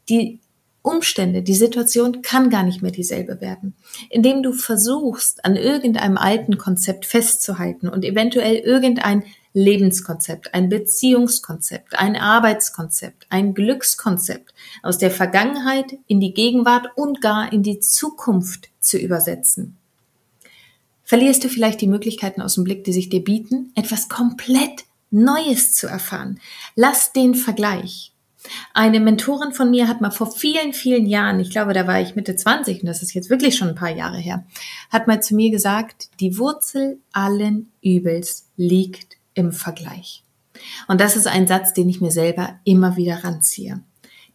Die 0.10 0.42
Umstände, 0.84 1.42
die 1.42 1.56
Situation 1.56 2.22
kann 2.22 2.50
gar 2.50 2.64
nicht 2.64 2.82
mehr 2.82 2.92
dieselbe 2.92 3.42
werden. 3.42 3.74
Indem 4.10 4.44
du 4.44 4.52
versuchst, 4.52 5.44
an 5.46 5.56
irgendeinem 5.56 6.18
alten 6.18 6.58
Konzept 6.58 7.06
festzuhalten 7.06 7.88
und 7.88 8.06
eventuell 8.06 8.58
irgendein 8.58 9.24
Lebenskonzept, 9.54 10.54
ein 10.54 10.68
Beziehungskonzept, 10.68 11.98
ein 11.98 12.16
Arbeitskonzept, 12.16 13.28
ein 13.30 13.54
Glückskonzept 13.54 14.54
aus 14.82 14.98
der 14.98 15.12
Vergangenheit 15.12 15.98
in 16.08 16.20
die 16.20 16.34
Gegenwart 16.34 16.88
und 16.96 17.22
gar 17.22 17.54
in 17.54 17.64
die 17.64 17.80
Zukunft 17.80 18.70
zu 18.80 18.98
übersetzen. 18.98 19.78
Verlierst 21.04 21.44
du 21.44 21.50
vielleicht 21.50 21.82
die 21.82 21.88
Möglichkeiten 21.88 22.42
aus 22.42 22.56
dem 22.56 22.64
Blick, 22.64 22.84
die 22.84 22.94
sich 22.94 23.10
dir 23.10 23.24
bieten, 23.24 23.72
etwas 23.76 24.10
komplett 24.10 24.86
Neues 25.12 25.74
zu 25.74 25.88
erfahren. 25.88 26.40
Lass 26.76 27.14
den 27.14 27.36
Vergleich 27.36 28.13
eine 28.74 29.00
Mentorin 29.00 29.54
von 29.54 29.70
mir 29.70 29.88
hat 29.88 30.02
mal 30.02 30.12
vor 30.12 30.32
vielen, 30.32 30.74
vielen 30.74 31.06
Jahren, 31.06 31.40
ich 31.40 31.50
glaube, 31.50 31.74
da 31.74 31.88
war 31.88 32.02
ich 32.02 32.16
Mitte 32.16 32.36
20 32.36 32.82
und 32.82 32.88
das 32.88 33.02
ist 33.02 33.14
jetzt 33.14 33.30
wirklich 33.30 33.56
schon 33.56 33.70
ein 33.70 33.76
paar 33.76 33.96
Jahre 33.96 34.18
her, 34.18 34.46
hat 34.90 35.08
mal 35.08 35.22
zu 35.22 35.36
mir 35.36 35.52
gesagt, 35.52 36.10
die 36.20 36.38
Wurzel 36.38 37.00
allen 37.12 37.72
Übels 37.82 38.50
liegt 38.58 39.18
im 39.34 39.52
Vergleich. 39.52 40.24
Und 40.88 41.02
das 41.02 41.16
ist 41.16 41.28
ein 41.28 41.48
Satz, 41.48 41.74
den 41.74 41.90
ich 41.90 42.02
mir 42.02 42.12
selber 42.12 42.60
immer 42.64 42.96
wieder 42.96 43.24
ranziehe. 43.24 43.82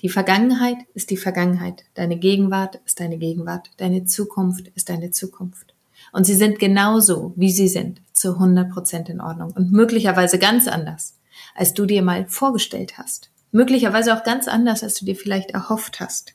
Die 0.02 0.08
Vergangenheit 0.08 0.78
ist 0.94 1.10
die 1.10 1.16
Vergangenheit. 1.16 1.84
Deine 1.94 2.18
Gegenwart 2.18 2.80
ist 2.86 3.00
deine 3.00 3.18
Gegenwart. 3.18 3.70
Deine 3.78 4.04
Zukunft 4.04 4.68
ist 4.74 4.88
deine 4.88 5.10
Zukunft. 5.10 5.74
Und 6.12 6.24
sie 6.24 6.34
sind 6.34 6.58
genauso, 6.58 7.32
wie 7.36 7.50
sie 7.50 7.68
sind, 7.68 8.00
zu 8.12 8.34
100 8.34 8.70
Prozent 8.70 9.08
in 9.08 9.20
Ordnung 9.20 9.52
und 9.52 9.72
möglicherweise 9.72 10.38
ganz 10.38 10.68
anders, 10.68 11.18
als 11.54 11.74
du 11.74 11.84
dir 11.84 12.02
mal 12.02 12.26
vorgestellt 12.28 12.96
hast. 12.96 13.30
Möglicherweise 13.50 14.16
auch 14.16 14.24
ganz 14.24 14.48
anders, 14.48 14.82
als 14.82 14.98
du 14.98 15.04
dir 15.04 15.16
vielleicht 15.16 15.50
erhofft 15.50 16.00
hast. 16.00 16.34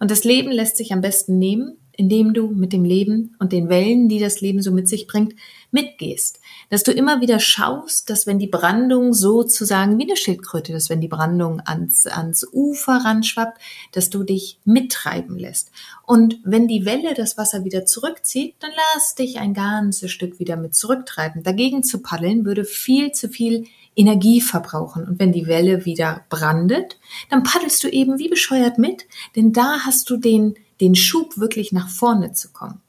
Und 0.00 0.10
das 0.10 0.24
Leben 0.24 0.50
lässt 0.50 0.76
sich 0.76 0.92
am 0.92 1.00
besten 1.00 1.38
nehmen, 1.38 1.78
indem 1.96 2.34
du 2.34 2.48
mit 2.48 2.72
dem 2.72 2.84
Leben 2.84 3.34
und 3.38 3.52
den 3.52 3.68
Wellen, 3.68 4.08
die 4.08 4.18
das 4.18 4.40
Leben 4.40 4.60
so 4.60 4.70
mit 4.70 4.88
sich 4.88 5.06
bringt, 5.06 5.34
mitgehst. 5.70 6.40
Dass 6.68 6.82
du 6.82 6.92
immer 6.92 7.20
wieder 7.20 7.40
schaust, 7.40 8.10
dass 8.10 8.26
wenn 8.26 8.38
die 8.38 8.46
Brandung 8.46 9.14
sozusagen 9.14 9.98
wie 9.98 10.04
eine 10.04 10.16
Schildkröte, 10.16 10.72
dass 10.72 10.90
wenn 10.90 11.00
die 11.00 11.08
Brandung 11.08 11.60
ans, 11.64 12.06
ans 12.06 12.46
Ufer 12.52 13.00
ranschwappt, 13.04 13.58
dass 13.92 14.10
du 14.10 14.24
dich 14.24 14.60
mittreiben 14.64 15.38
lässt. 15.38 15.70
Und 16.04 16.38
wenn 16.44 16.68
die 16.68 16.84
Welle 16.84 17.14
das 17.14 17.38
Wasser 17.38 17.64
wieder 17.64 17.86
zurückzieht, 17.86 18.56
dann 18.60 18.72
lass 18.94 19.14
dich 19.14 19.38
ein 19.38 19.54
ganzes 19.54 20.10
Stück 20.10 20.38
wieder 20.38 20.56
mit 20.56 20.74
zurücktreiben. 20.74 21.42
Dagegen 21.42 21.82
zu 21.82 22.02
paddeln 22.02 22.44
würde 22.44 22.64
viel 22.64 23.12
zu 23.12 23.28
viel 23.28 23.64
Energie 23.96 24.40
verbrauchen. 24.40 25.04
Und 25.04 25.18
wenn 25.18 25.32
die 25.32 25.46
Welle 25.46 25.84
wieder 25.84 26.22
brandet, 26.28 26.98
dann 27.30 27.42
paddelst 27.42 27.82
du 27.82 27.88
eben 27.88 28.18
wie 28.18 28.28
bescheuert 28.28 28.78
mit, 28.78 29.06
denn 29.34 29.52
da 29.52 29.80
hast 29.84 30.10
du 30.10 30.18
den, 30.18 30.54
den 30.80 30.94
Schub 30.94 31.38
wirklich 31.38 31.72
nach 31.72 31.88
vorne 31.88 32.32
zu 32.32 32.52
kommen. 32.52 32.80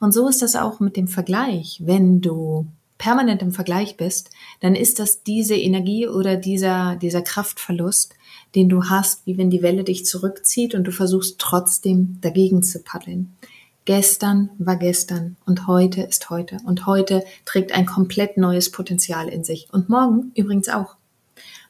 Und 0.00 0.12
so 0.12 0.28
ist 0.28 0.42
das 0.42 0.56
auch 0.56 0.80
mit 0.80 0.96
dem 0.96 1.08
Vergleich. 1.08 1.80
Wenn 1.84 2.20
du 2.20 2.66
permanent 2.98 3.42
im 3.42 3.52
Vergleich 3.52 3.96
bist, 3.96 4.30
dann 4.60 4.74
ist 4.74 4.98
das 4.98 5.22
diese 5.22 5.54
Energie 5.54 6.08
oder 6.08 6.36
dieser, 6.36 6.96
dieser 6.96 7.22
Kraftverlust, 7.22 8.14
den 8.54 8.68
du 8.68 8.84
hast, 8.84 9.26
wie 9.26 9.38
wenn 9.38 9.50
die 9.50 9.62
Welle 9.62 9.84
dich 9.84 10.04
zurückzieht 10.06 10.74
und 10.74 10.84
du 10.84 10.92
versuchst 10.92 11.38
trotzdem 11.38 12.18
dagegen 12.20 12.62
zu 12.62 12.80
paddeln. 12.80 13.36
Gestern 13.86 14.50
war 14.58 14.74
gestern 14.74 15.36
und 15.46 15.68
heute 15.68 16.02
ist 16.02 16.28
heute 16.28 16.56
und 16.66 16.86
heute 16.86 17.24
trägt 17.44 17.70
ein 17.70 17.86
komplett 17.86 18.36
neues 18.36 18.72
Potenzial 18.72 19.28
in 19.28 19.44
sich 19.44 19.68
und 19.70 19.88
morgen 19.88 20.32
übrigens 20.34 20.68
auch. 20.68 20.96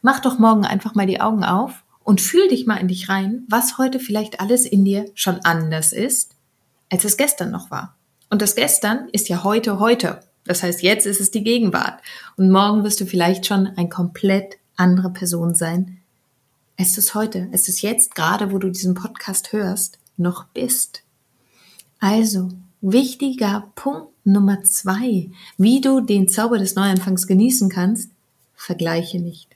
Mach 0.01 0.19
doch 0.19 0.39
morgen 0.39 0.65
einfach 0.65 0.95
mal 0.95 1.05
die 1.05 1.21
Augen 1.21 1.43
auf 1.43 1.83
und 2.03 2.19
fühl 2.19 2.47
dich 2.47 2.65
mal 2.65 2.77
in 2.77 2.87
dich 2.87 3.07
rein, 3.07 3.43
was 3.49 3.77
heute 3.77 3.99
vielleicht 3.99 4.39
alles 4.39 4.65
in 4.65 4.83
dir 4.83 5.05
schon 5.13 5.41
anders 5.43 5.93
ist, 5.93 6.31
als 6.89 7.05
es 7.05 7.17
gestern 7.17 7.51
noch 7.51 7.69
war. 7.69 7.95
Und 8.31 8.41
das 8.41 8.55
gestern 8.55 9.09
ist 9.11 9.29
ja 9.29 9.43
heute 9.43 9.79
heute. 9.79 10.21
Das 10.43 10.63
heißt, 10.63 10.81
jetzt 10.81 11.05
ist 11.05 11.21
es 11.21 11.29
die 11.29 11.43
Gegenwart. 11.43 12.01
Und 12.35 12.49
morgen 12.49 12.83
wirst 12.83 12.99
du 12.99 13.05
vielleicht 13.05 13.45
schon 13.45 13.67
ein 13.67 13.89
komplett 13.89 14.57
andere 14.75 15.11
Person 15.11 15.53
sein, 15.53 15.99
es 16.77 17.13
heute, 17.13 17.47
als 17.51 17.63
du 17.63 17.71
es 17.71 17.83
jetzt, 17.83 18.15
gerade 18.15 18.51
wo 18.51 18.57
du 18.57 18.69
diesen 18.69 18.95
Podcast 18.95 19.53
hörst, 19.53 19.99
noch 20.17 20.45
bist. 20.45 21.03
Also, 21.99 22.49
wichtiger 22.81 23.71
Punkt 23.75 24.09
Nummer 24.23 24.61
zwei, 24.63 25.31
wie 25.57 25.81
du 25.81 26.01
den 26.01 26.27
Zauber 26.27 26.57
des 26.59 26.75
Neuanfangs 26.75 27.27
genießen 27.27 27.69
kannst, 27.69 28.11
vergleiche 28.55 29.19
nicht. 29.19 29.55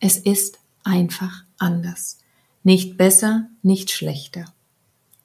Es 0.00 0.16
ist 0.16 0.58
einfach 0.82 1.44
anders. 1.58 2.18
Nicht 2.62 2.96
besser, 2.96 3.48
nicht 3.62 3.90
schlechter. 3.90 4.46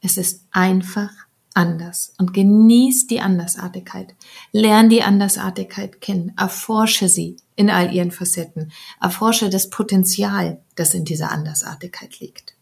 Es 0.01 0.17
ist 0.17 0.43
einfach 0.51 1.11
anders 1.53 2.13
und 2.17 2.33
genieß 2.33 3.07
die 3.07 3.21
Andersartigkeit. 3.21 4.15
Lern 4.51 4.89
die 4.89 5.03
Andersartigkeit 5.03 6.01
kennen. 6.01 6.33
Erforsche 6.37 7.07
sie 7.07 7.37
in 7.55 7.69
all 7.69 7.93
ihren 7.93 8.11
Facetten. 8.11 8.71
Erforsche 9.01 9.49
das 9.49 9.69
Potenzial, 9.69 10.61
das 10.75 10.93
in 10.93 11.05
dieser 11.05 11.31
Andersartigkeit 11.31 12.19
liegt. 12.19 12.55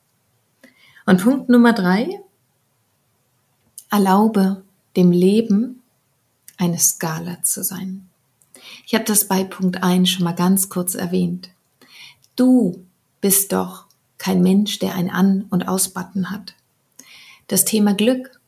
Und 1.06 1.22
Punkt 1.24 1.50
Nummer 1.50 1.74
drei, 1.74 2.22
Erlaube 3.92 4.64
dem 4.96 5.12
Leben 5.12 5.84
eine 6.58 6.80
Skala 6.80 7.44
zu 7.44 7.62
sein. 7.62 8.10
Ich 8.86 8.96
habe 8.96 9.04
das 9.04 9.28
bei 9.28 9.44
Punkt 9.44 9.84
1 9.84 10.10
schon 10.10 10.24
mal 10.24 10.32
ganz 10.32 10.70
kurz 10.70 10.96
erwähnt. 10.96 11.50
Du 12.38 12.86
bist 13.20 13.52
doch 13.52 13.88
kein 14.18 14.42
Mensch, 14.42 14.80
der 14.80 14.96
ein 14.96 15.10
An- 15.10 15.46
und 15.50 15.68
Aus-Button 15.68 16.32
hat. 16.32 16.56
Das 17.48 17.66
Thema 17.66 17.94
Glück 17.94 18.40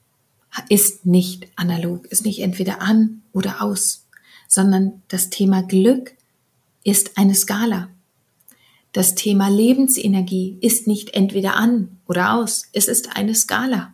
ist 0.69 1.05
nicht 1.05 1.47
analog, 1.57 2.05
ist 2.05 2.25
nicht 2.25 2.39
entweder 2.39 2.81
an 2.81 3.21
oder 3.33 3.61
aus, 3.61 4.05
sondern 4.47 5.01
das 5.09 5.29
Thema 5.29 5.61
Glück 5.61 6.15
ist 6.85 7.17
eine 7.17 7.35
Skala. 7.35 7.89
Das 8.93 9.15
Thema 9.15 9.49
Lebensenergie 9.49 10.57
ist 10.61 10.87
nicht 10.87 11.15
entweder 11.15 11.55
an 11.57 11.99
oder 12.05 12.35
aus, 12.35 12.69
es 12.71 12.87
ist 12.87 13.17
eine 13.17 13.35
Skala. 13.35 13.92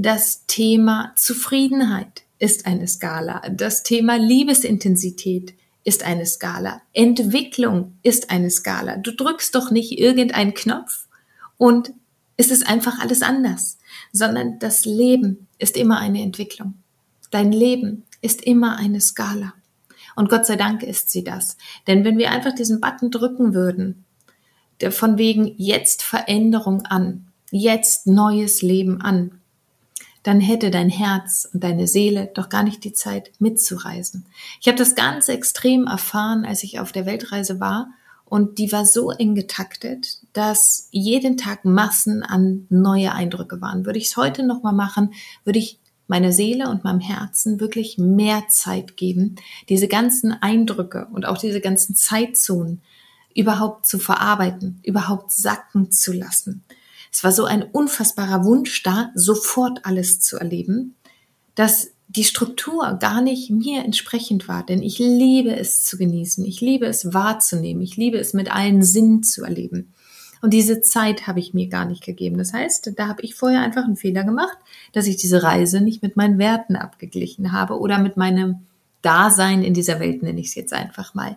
Das 0.00 0.46
Thema 0.46 1.12
Zufriedenheit 1.16 2.22
ist 2.38 2.66
eine 2.66 2.86
Skala. 2.86 3.42
Das 3.50 3.82
Thema 3.82 4.16
Liebesintensität 4.16 5.54
ist 5.82 6.04
eine 6.04 6.24
Skala. 6.24 6.82
Entwicklung 6.92 7.98
ist 8.04 8.30
eine 8.30 8.48
Skala. 8.48 8.98
Du 8.98 9.10
drückst 9.10 9.56
doch 9.56 9.72
nicht 9.72 9.98
irgendeinen 9.98 10.54
Knopf 10.54 11.08
und 11.56 11.92
es 12.36 12.52
ist 12.52 12.68
einfach 12.68 13.00
alles 13.00 13.22
anders, 13.22 13.78
sondern 14.12 14.60
das 14.60 14.84
Leben 14.84 15.48
ist 15.58 15.76
immer 15.76 15.98
eine 15.98 16.22
Entwicklung. 16.22 16.74
Dein 17.32 17.50
Leben 17.50 18.04
ist 18.20 18.40
immer 18.40 18.76
eine 18.76 19.00
Skala. 19.00 19.52
Und 20.14 20.28
Gott 20.30 20.46
sei 20.46 20.54
Dank 20.54 20.84
ist 20.84 21.10
sie 21.10 21.24
das. 21.24 21.56
Denn 21.88 22.04
wenn 22.04 22.18
wir 22.18 22.30
einfach 22.30 22.54
diesen 22.54 22.80
Button 22.80 23.10
drücken 23.10 23.52
würden, 23.52 24.04
von 24.90 25.18
wegen 25.18 25.54
jetzt 25.56 26.04
Veränderung 26.04 26.82
an, 26.86 27.32
jetzt 27.50 28.06
neues 28.06 28.62
Leben 28.62 29.00
an, 29.00 29.40
dann 30.28 30.40
hätte 30.40 30.70
dein 30.70 30.90
Herz 30.90 31.48
und 31.54 31.64
deine 31.64 31.86
Seele 31.86 32.30
doch 32.34 32.50
gar 32.50 32.62
nicht 32.62 32.84
die 32.84 32.92
Zeit 32.92 33.32
mitzureisen. 33.38 34.26
Ich 34.60 34.68
habe 34.68 34.76
das 34.76 34.94
ganz 34.94 35.30
extrem 35.30 35.86
erfahren, 35.86 36.44
als 36.44 36.62
ich 36.64 36.80
auf 36.80 36.92
der 36.92 37.06
Weltreise 37.06 37.60
war 37.60 37.88
und 38.26 38.58
die 38.58 38.70
war 38.70 38.84
so 38.84 39.10
eng 39.10 39.34
getaktet, 39.34 40.18
dass 40.34 40.88
jeden 40.90 41.38
Tag 41.38 41.64
Massen 41.64 42.22
an 42.22 42.66
neue 42.68 43.14
Eindrücke 43.14 43.62
waren. 43.62 43.86
Würde 43.86 43.98
ich 43.98 44.08
es 44.08 44.18
heute 44.18 44.42
noch 44.42 44.62
mal 44.62 44.72
machen, 44.72 45.14
würde 45.44 45.60
ich 45.60 45.80
meiner 46.08 46.32
Seele 46.32 46.68
und 46.68 46.84
meinem 46.84 47.00
Herzen 47.00 47.58
wirklich 47.58 47.96
mehr 47.96 48.48
Zeit 48.50 48.98
geben, 48.98 49.36
diese 49.70 49.88
ganzen 49.88 50.32
Eindrücke 50.32 51.08
und 51.10 51.24
auch 51.24 51.38
diese 51.38 51.62
ganzen 51.62 51.94
Zeitzonen 51.94 52.82
überhaupt 53.34 53.86
zu 53.86 53.98
verarbeiten, 53.98 54.78
überhaupt 54.82 55.32
sacken 55.32 55.90
zu 55.90 56.12
lassen. 56.12 56.64
Es 57.12 57.24
war 57.24 57.32
so 57.32 57.44
ein 57.44 57.62
unfassbarer 57.62 58.44
Wunsch 58.44 58.82
da, 58.82 59.10
sofort 59.14 59.84
alles 59.84 60.20
zu 60.20 60.38
erleben, 60.38 60.96
dass 61.54 61.90
die 62.08 62.24
Struktur 62.24 62.96
gar 63.00 63.20
nicht 63.20 63.50
mir 63.50 63.84
entsprechend 63.84 64.48
war, 64.48 64.64
denn 64.64 64.82
ich 64.82 64.98
liebe 64.98 65.54
es 65.54 65.84
zu 65.84 65.98
genießen, 65.98 66.44
ich 66.44 66.60
liebe 66.60 66.86
es 66.86 67.12
wahrzunehmen, 67.12 67.82
ich 67.82 67.96
liebe 67.96 68.18
es 68.18 68.32
mit 68.32 68.50
allen 68.50 68.82
Sinnen 68.82 69.22
zu 69.22 69.44
erleben. 69.44 69.92
Und 70.40 70.54
diese 70.54 70.80
Zeit 70.80 71.26
habe 71.26 71.40
ich 71.40 71.52
mir 71.52 71.68
gar 71.68 71.84
nicht 71.84 72.04
gegeben. 72.04 72.38
Das 72.38 72.52
heißt, 72.52 72.92
da 72.96 73.08
habe 73.08 73.22
ich 73.22 73.34
vorher 73.34 73.60
einfach 73.60 73.84
einen 73.84 73.96
Fehler 73.96 74.24
gemacht, 74.24 74.56
dass 74.92 75.06
ich 75.06 75.16
diese 75.16 75.42
Reise 75.42 75.80
nicht 75.80 76.02
mit 76.02 76.16
meinen 76.16 76.38
Werten 76.38 76.76
abgeglichen 76.76 77.52
habe 77.52 77.78
oder 77.78 77.98
mit 77.98 78.16
meinem 78.16 78.66
Dasein 79.02 79.62
in 79.62 79.74
dieser 79.74 80.00
Welt, 80.00 80.22
nenne 80.22 80.40
ich 80.40 80.48
es 80.48 80.54
jetzt 80.54 80.72
einfach 80.72 81.14
mal. 81.14 81.36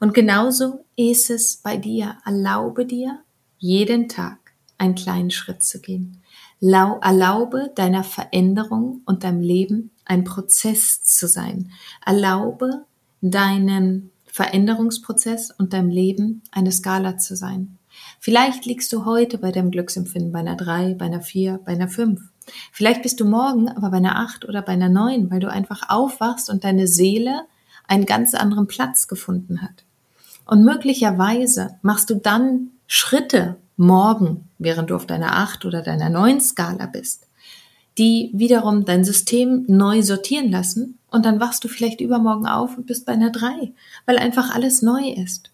Und 0.00 0.14
genauso 0.14 0.84
ist 0.96 1.30
es 1.30 1.56
bei 1.56 1.76
dir. 1.76 2.16
Erlaube 2.24 2.86
dir, 2.86 3.18
jeden 3.58 4.08
Tag 4.08 4.38
einen 4.78 4.94
kleinen 4.94 5.30
Schritt 5.30 5.62
zu 5.62 5.80
gehen. 5.80 6.22
Erlaube 6.60 7.70
deiner 7.74 8.04
Veränderung 8.04 9.02
und 9.04 9.24
deinem 9.24 9.40
Leben 9.40 9.90
ein 10.04 10.24
Prozess 10.24 11.02
zu 11.02 11.28
sein. 11.28 11.70
Erlaube 12.04 12.84
deinen 13.20 14.10
Veränderungsprozess 14.26 15.50
und 15.50 15.72
deinem 15.72 15.90
Leben 15.90 16.42
eine 16.52 16.72
Skala 16.72 17.18
zu 17.18 17.36
sein. 17.36 17.78
Vielleicht 18.20 18.66
liegst 18.66 18.92
du 18.92 19.04
heute 19.04 19.38
bei 19.38 19.50
deinem 19.50 19.70
Glücksempfinden 19.70 20.32
bei 20.32 20.40
einer 20.40 20.56
3, 20.56 20.94
bei 20.94 21.06
einer 21.06 21.20
4, 21.20 21.60
bei 21.64 21.72
einer 21.72 21.88
5. 21.88 22.20
Vielleicht 22.72 23.02
bist 23.02 23.20
du 23.20 23.24
morgen 23.24 23.68
aber 23.68 23.90
bei 23.90 23.96
einer 23.98 24.16
8 24.16 24.48
oder 24.48 24.62
bei 24.62 24.72
einer 24.72 24.88
9, 24.88 25.30
weil 25.30 25.40
du 25.40 25.50
einfach 25.50 25.88
aufwachst 25.88 26.50
und 26.50 26.64
deine 26.64 26.86
Seele 26.86 27.42
einen 27.86 28.06
ganz 28.06 28.34
anderen 28.34 28.66
Platz 28.66 29.08
gefunden 29.08 29.62
hat. 29.62 29.84
Und 30.46 30.64
möglicherweise 30.64 31.78
machst 31.82 32.10
du 32.10 32.14
dann 32.14 32.70
Schritte 32.86 33.56
morgen, 33.78 34.50
während 34.58 34.90
du 34.90 34.96
auf 34.96 35.06
deiner 35.06 35.36
8 35.36 35.64
oder 35.64 35.82
deiner 35.82 36.10
9 36.10 36.40
Skala 36.40 36.86
bist, 36.86 37.26
die 37.96 38.30
wiederum 38.34 38.84
dein 38.84 39.04
System 39.04 39.64
neu 39.68 40.02
sortieren 40.02 40.50
lassen 40.50 40.98
und 41.10 41.24
dann 41.24 41.40
wachst 41.40 41.64
du 41.64 41.68
vielleicht 41.68 42.00
übermorgen 42.00 42.46
auf 42.46 42.76
und 42.76 42.86
bist 42.86 43.06
bei 43.06 43.12
einer 43.12 43.30
3, 43.30 43.72
weil 44.04 44.18
einfach 44.18 44.54
alles 44.54 44.82
neu 44.82 45.10
ist. 45.10 45.50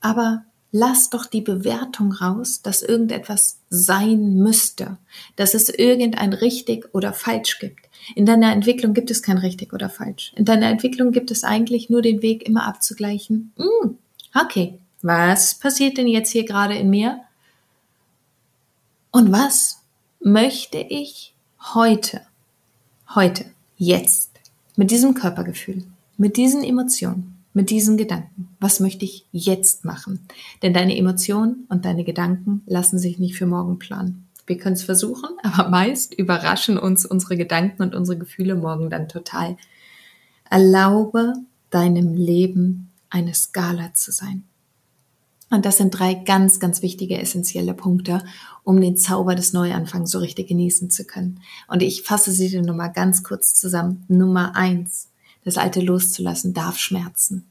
Aber 0.00 0.44
lass 0.72 1.10
doch 1.10 1.26
die 1.26 1.40
Bewertung 1.40 2.12
raus, 2.12 2.60
dass 2.60 2.82
irgendetwas 2.82 3.60
sein 3.70 4.34
müsste, 4.34 4.98
dass 5.36 5.54
es 5.54 5.68
irgendein 5.68 6.32
richtig 6.32 6.92
oder 6.92 7.12
falsch 7.12 7.60
gibt. 7.60 7.88
In 8.14 8.26
deiner 8.26 8.52
Entwicklung 8.52 8.92
gibt 8.92 9.10
es 9.10 9.22
kein 9.22 9.38
richtig 9.38 9.72
oder 9.72 9.88
falsch. 9.88 10.32
In 10.36 10.44
deiner 10.44 10.66
Entwicklung 10.66 11.12
gibt 11.12 11.30
es 11.30 11.44
eigentlich 11.44 11.88
nur 11.88 12.02
den 12.02 12.22
Weg, 12.22 12.46
immer 12.46 12.66
abzugleichen. 12.66 13.52
Mm, 13.56 13.90
okay, 14.34 14.78
was 15.02 15.54
passiert 15.58 15.96
denn 15.96 16.08
jetzt 16.08 16.30
hier 16.30 16.44
gerade 16.44 16.74
in 16.74 16.90
mir? 16.90 17.20
Und 19.14 19.30
was 19.30 19.78
möchte 20.18 20.78
ich 20.78 21.36
heute, 21.72 22.22
heute, 23.14 23.44
jetzt, 23.76 24.32
mit 24.74 24.90
diesem 24.90 25.14
Körpergefühl, 25.14 25.84
mit 26.16 26.36
diesen 26.36 26.64
Emotionen, 26.64 27.44
mit 27.52 27.70
diesen 27.70 27.96
Gedanken. 27.96 28.48
Was 28.58 28.80
möchte 28.80 29.04
ich 29.04 29.24
jetzt 29.30 29.84
machen? 29.84 30.26
Denn 30.62 30.74
deine 30.74 30.96
Emotionen 30.96 31.64
und 31.68 31.84
deine 31.84 32.02
Gedanken 32.02 32.62
lassen 32.66 32.98
sich 32.98 33.20
nicht 33.20 33.36
für 33.36 33.46
morgen 33.46 33.78
planen. 33.78 34.26
Wir 34.48 34.58
können 34.58 34.74
es 34.74 34.82
versuchen, 34.82 35.30
aber 35.44 35.68
meist 35.68 36.12
überraschen 36.12 36.76
uns 36.76 37.06
unsere 37.06 37.36
Gedanken 37.36 37.82
und 37.82 37.94
unsere 37.94 38.18
Gefühle 38.18 38.56
morgen 38.56 38.90
dann 38.90 39.08
total. 39.08 39.56
Erlaube 40.50 41.34
deinem 41.70 42.14
Leben 42.14 42.90
eine 43.10 43.32
Skala 43.32 43.94
zu 43.94 44.10
sein. 44.10 44.42
Und 45.50 45.64
das 45.64 45.76
sind 45.76 45.90
drei 45.90 46.14
ganz, 46.14 46.58
ganz 46.58 46.82
wichtige, 46.82 47.18
essentielle 47.18 47.74
Punkte, 47.74 48.24
um 48.64 48.80
den 48.80 48.96
Zauber 48.96 49.34
des 49.34 49.52
Neuanfangs 49.52 50.10
so 50.10 50.18
richtig 50.18 50.48
genießen 50.48 50.90
zu 50.90 51.04
können. 51.04 51.40
Und 51.68 51.82
ich 51.82 52.02
fasse 52.02 52.32
sie 52.32 52.48
dir 52.48 52.62
nochmal 52.62 52.92
ganz 52.92 53.22
kurz 53.22 53.54
zusammen. 53.54 54.04
Nummer 54.08 54.56
eins. 54.56 55.08
Das 55.44 55.58
Alte 55.58 55.80
loszulassen 55.80 56.54
darf 56.54 56.78
schmerzen. 56.78 57.46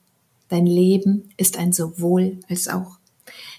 Dein 0.49 0.65
Leben 0.65 1.29
ist 1.38 1.58
ein 1.58 1.71
sowohl 1.71 2.39
als 2.49 2.67
auch. 2.67 2.97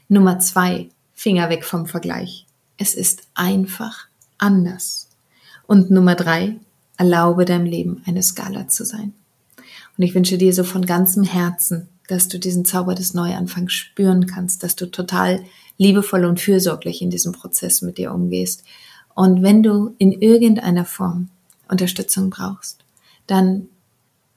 Nummer 0.08 0.40
zwei, 0.40 0.88
Finger 1.14 1.48
weg 1.48 1.64
vom 1.64 1.86
Vergleich. 1.86 2.46
Es 2.76 2.94
ist 2.94 3.22
einfach 3.34 4.08
anders. 4.38 5.08
Und 5.66 5.90
Nummer 5.90 6.16
drei, 6.16 6.56
erlaube 6.96 7.44
deinem 7.44 7.66
Leben 7.66 8.02
eine 8.06 8.22
Skala 8.22 8.68
zu 8.68 8.84
sein. 8.84 9.14
Und 9.96 10.04
ich 10.04 10.14
wünsche 10.14 10.38
dir 10.38 10.52
so 10.52 10.64
von 10.64 10.84
ganzem 10.84 11.22
Herzen, 11.22 11.88
dass 12.08 12.28
du 12.28 12.38
diesen 12.38 12.64
Zauber 12.64 12.94
des 12.94 13.14
Neuanfangs 13.14 13.72
spüren 13.72 14.26
kannst, 14.26 14.62
dass 14.62 14.76
du 14.76 14.86
total 14.86 15.44
liebevoll 15.78 16.24
und 16.24 16.40
fürsorglich 16.40 17.02
in 17.02 17.10
diesem 17.10 17.32
Prozess 17.32 17.82
mit 17.82 17.98
dir 17.98 18.12
umgehst. 18.12 18.62
Und 19.14 19.42
wenn 19.42 19.62
du 19.62 19.94
in 19.98 20.12
irgendeiner 20.12 20.84
Form 20.84 21.28
Unterstützung 21.68 22.30
brauchst, 22.30 22.84
dann 23.26 23.68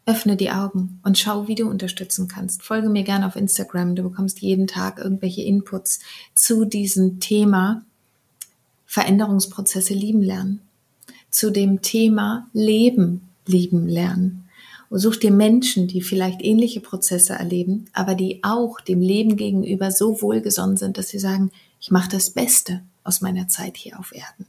öffne 0.05 0.37
die 0.37 0.51
Augen 0.51 1.01
und 1.03 1.17
schau, 1.17 1.47
wie 1.49 1.55
du 1.55 1.67
unterstützen 1.67 2.29
kannst. 2.29 2.63
Folge 2.63 2.89
mir 2.89 3.03
gerne 3.03 3.27
auf 3.27 3.35
Instagram. 3.35 3.95
Du 3.95 4.03
bekommst 4.03 4.39
jeden 4.39 4.65
Tag 4.65 4.99
irgendwelche 4.99 5.41
Inputs 5.41 5.99
zu 6.33 6.63
diesem 6.63 7.19
Thema 7.19 7.83
Veränderungsprozesse 8.85 9.93
lieben 9.93 10.21
lernen. 10.21 10.61
Zu 11.29 11.51
dem 11.51 11.81
Thema 11.81 12.47
Leben 12.53 13.27
lieben 13.45 13.87
lernen. 13.87 14.46
Und 14.89 14.99
such 14.99 15.17
dir 15.17 15.31
Menschen, 15.31 15.87
die 15.87 16.01
vielleicht 16.01 16.41
ähnliche 16.41 16.79
Prozesse 16.79 17.33
erleben, 17.33 17.85
aber 17.93 18.15
die 18.15 18.43
auch 18.43 18.79
dem 18.79 19.01
Leben 19.01 19.35
gegenüber 19.35 19.91
so 19.91 20.21
wohlgesonnen 20.21 20.77
sind, 20.77 20.97
dass 20.97 21.09
sie 21.09 21.19
sagen, 21.19 21.51
ich 21.79 21.91
mache 21.91 22.09
das 22.09 22.29
Beste 22.29 22.81
aus 23.03 23.21
meiner 23.21 23.47
Zeit 23.47 23.77
hier 23.77 23.99
auf 23.99 24.13
Erden. 24.13 24.45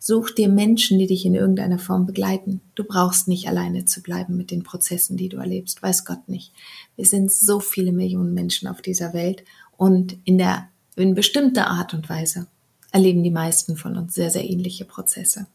Such 0.00 0.30
dir 0.30 0.48
Menschen, 0.48 0.98
die 0.98 1.08
dich 1.08 1.26
in 1.26 1.34
irgendeiner 1.34 1.78
Form 1.78 2.06
begleiten. 2.06 2.60
Du 2.76 2.84
brauchst 2.84 3.26
nicht 3.26 3.48
alleine 3.48 3.84
zu 3.84 4.00
bleiben 4.00 4.36
mit 4.36 4.52
den 4.52 4.62
Prozessen, 4.62 5.16
die 5.16 5.28
du 5.28 5.38
erlebst. 5.38 5.82
Weiß 5.82 6.04
Gott 6.04 6.28
nicht. 6.28 6.52
Wir 6.94 7.04
sind 7.04 7.32
so 7.32 7.58
viele 7.58 7.90
Millionen 7.90 8.32
Menschen 8.32 8.68
auf 8.68 8.80
dieser 8.80 9.12
Welt 9.12 9.42
und 9.76 10.16
in 10.24 10.38
der, 10.38 10.68
in 10.94 11.14
bestimmter 11.14 11.68
Art 11.68 11.94
und 11.94 12.08
Weise 12.08 12.46
erleben 12.92 13.22
die 13.22 13.30
meisten 13.30 13.76
von 13.76 13.96
uns 13.96 14.14
sehr, 14.14 14.30
sehr 14.30 14.48
ähnliche 14.48 14.84
Prozesse. 14.84 15.46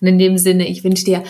Und 0.00 0.06
in 0.06 0.18
dem 0.18 0.38
Sinne, 0.38 0.68
ich 0.68 0.84
wünsche 0.84 1.04
dir 1.04 1.24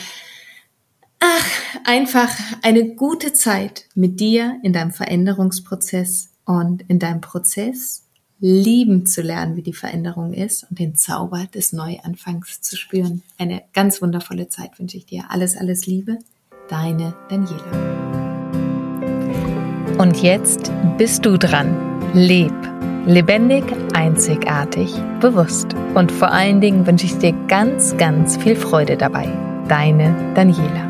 ach, 1.20 1.46
einfach 1.84 2.30
eine 2.62 2.94
gute 2.94 3.32
Zeit 3.32 3.86
mit 3.94 4.18
dir 4.20 4.58
in 4.62 4.72
deinem 4.72 4.90
Veränderungsprozess 4.90 6.30
und 6.44 6.82
in 6.88 6.98
deinem 6.98 7.20
Prozess 7.20 8.06
lieben 8.40 9.04
zu 9.04 9.20
lernen, 9.20 9.56
wie 9.56 9.62
die 9.62 9.74
Veränderung 9.74 10.32
ist 10.32 10.66
und 10.68 10.78
den 10.78 10.96
Zauber 10.96 11.46
des 11.54 11.72
Neuanfangs 11.72 12.62
zu 12.62 12.76
spüren. 12.76 13.22
Eine 13.38 13.62
ganz 13.74 14.00
wundervolle 14.00 14.48
Zeit 14.48 14.78
wünsche 14.78 14.96
ich 14.96 15.04
dir. 15.04 15.24
Alles, 15.28 15.56
alles 15.56 15.86
Liebe, 15.86 16.18
deine 16.68 17.14
Daniela. 17.28 18.00
Und 19.98 20.22
jetzt 20.22 20.72
bist 20.96 21.26
du 21.26 21.36
dran. 21.36 21.76
Leb. 22.14 22.54
Lebendig, 23.06 23.64
einzigartig, 23.94 24.92
bewusst. 25.20 25.74
Und 25.94 26.10
vor 26.10 26.32
allen 26.32 26.60
Dingen 26.60 26.86
wünsche 26.86 27.06
ich 27.06 27.16
dir 27.18 27.32
ganz, 27.48 27.96
ganz 27.98 28.36
viel 28.38 28.56
Freude 28.56 28.96
dabei. 28.96 29.26
Deine 29.68 30.32
Daniela. 30.34 30.89